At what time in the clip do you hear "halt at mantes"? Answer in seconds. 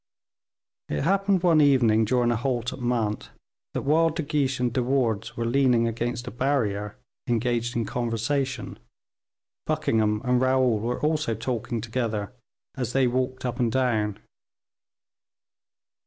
2.35-3.29